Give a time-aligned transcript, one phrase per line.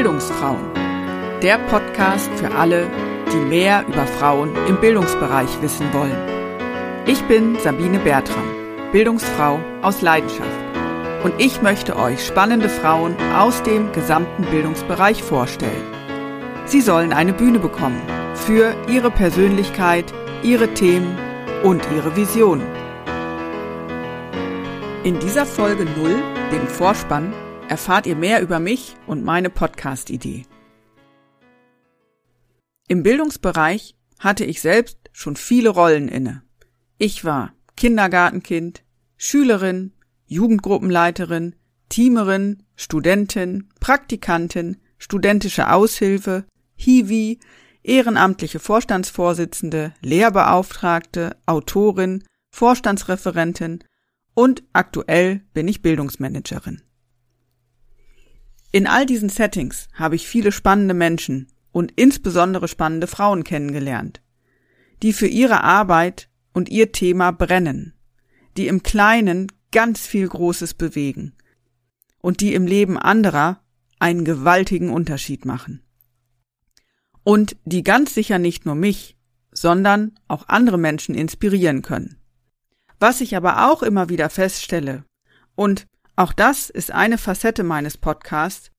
[0.00, 0.64] Bildungsfrauen.
[1.42, 2.86] Der Podcast für alle,
[3.30, 6.16] die mehr über Frauen im Bildungsbereich wissen wollen.
[7.04, 8.48] Ich bin Sabine Bertram,
[8.92, 10.48] Bildungsfrau aus Leidenschaft.
[11.22, 15.84] Und ich möchte euch spannende Frauen aus dem gesamten Bildungsbereich vorstellen.
[16.64, 18.00] Sie sollen eine Bühne bekommen
[18.34, 21.14] für ihre Persönlichkeit, ihre Themen
[21.62, 22.66] und ihre Visionen.
[25.04, 26.22] In dieser Folge 0,
[26.52, 27.34] dem Vorspann,
[27.70, 30.42] erfahrt ihr mehr über mich und meine Podcast-Idee.
[32.88, 36.42] Im Bildungsbereich hatte ich selbst schon viele Rollen inne.
[36.98, 38.82] Ich war Kindergartenkind,
[39.16, 39.92] Schülerin,
[40.26, 41.54] Jugendgruppenleiterin,
[41.88, 47.38] Teamerin, Studentin, Praktikantin, studentische Aushilfe, Hiwi,
[47.84, 53.84] ehrenamtliche Vorstandsvorsitzende, Lehrbeauftragte, Autorin, Vorstandsreferentin
[54.34, 56.82] und aktuell bin ich Bildungsmanagerin.
[58.72, 64.22] In all diesen Settings habe ich viele spannende Menschen und insbesondere spannende Frauen kennengelernt,
[65.02, 67.94] die für ihre Arbeit und ihr Thema brennen,
[68.56, 71.34] die im Kleinen ganz viel Großes bewegen
[72.20, 73.62] und die im Leben anderer
[73.98, 75.82] einen gewaltigen Unterschied machen.
[77.22, 79.16] Und die ganz sicher nicht nur mich,
[79.52, 82.16] sondern auch andere Menschen inspirieren können.
[82.98, 85.04] Was ich aber auch immer wieder feststelle,
[85.54, 85.86] und
[86.20, 88.70] auch das ist eine Facette meines Podcasts,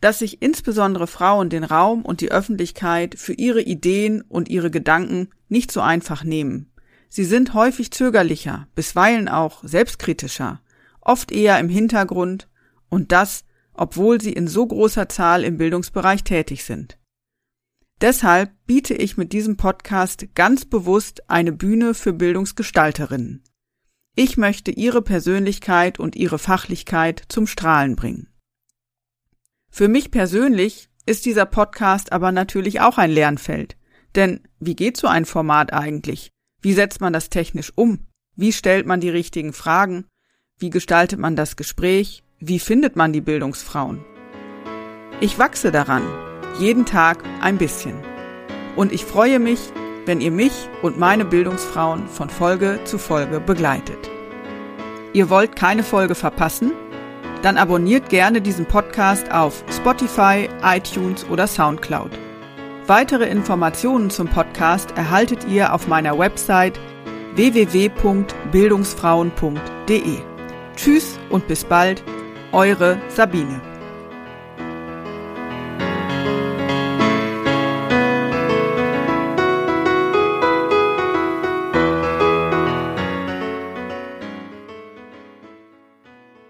[0.00, 5.30] dass sich insbesondere Frauen den Raum und die Öffentlichkeit für ihre Ideen und ihre Gedanken
[5.48, 6.72] nicht so einfach nehmen.
[7.08, 10.60] Sie sind häufig zögerlicher, bisweilen auch selbstkritischer,
[11.00, 12.48] oft eher im Hintergrund
[12.88, 16.96] und das, obwohl sie in so großer Zahl im Bildungsbereich tätig sind.
[18.00, 23.42] Deshalb biete ich mit diesem Podcast ganz bewusst eine Bühne für Bildungsgestalterinnen.
[24.14, 28.28] Ich möchte ihre Persönlichkeit und ihre Fachlichkeit zum Strahlen bringen.
[29.70, 33.76] Für mich persönlich ist dieser Podcast aber natürlich auch ein Lernfeld.
[34.14, 36.30] Denn wie geht so ein Format eigentlich?
[36.60, 38.06] Wie setzt man das technisch um?
[38.36, 40.04] Wie stellt man die richtigen Fragen?
[40.58, 42.22] Wie gestaltet man das Gespräch?
[42.38, 44.04] Wie findet man die Bildungsfrauen?
[45.20, 46.02] Ich wachse daran,
[46.58, 47.96] jeden Tag ein bisschen.
[48.76, 49.72] Und ich freue mich,
[50.06, 50.52] wenn ihr mich
[50.82, 54.10] und meine Bildungsfrauen von Folge zu Folge begleitet.
[55.12, 56.72] Ihr wollt keine Folge verpassen?
[57.42, 62.12] Dann abonniert gerne diesen Podcast auf Spotify, iTunes oder SoundCloud.
[62.86, 66.78] Weitere Informationen zum Podcast erhaltet ihr auf meiner Website
[67.34, 70.18] www.bildungsfrauen.de.
[70.76, 72.04] Tschüss und bis bald,
[72.52, 73.71] eure Sabine.